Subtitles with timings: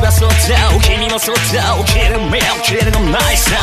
[0.00, 0.34] ればそうだ
[0.80, 3.56] 君もそうだ起きる目をきるのないさ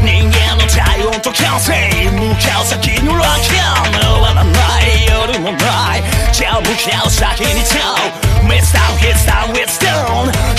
[0.00, 1.72] 人間の体温と感性
[2.10, 10.51] 向かう先のラッキー終わらない夜もないじゃあ向かう先に Tell Me stop, get stop, it's done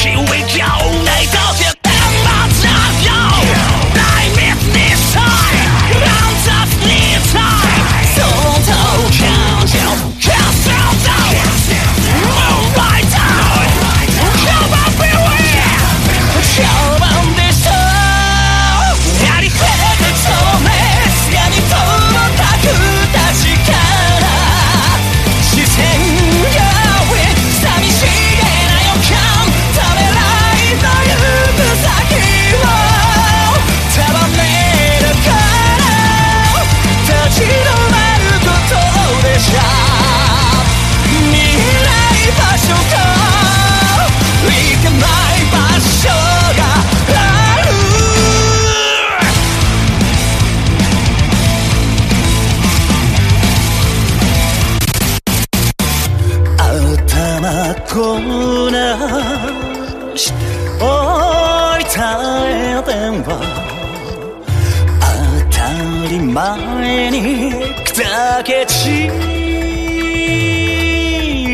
[66.34, 67.54] 前に
[67.86, 69.08] 砕け散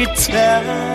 [0.04, 0.89] った。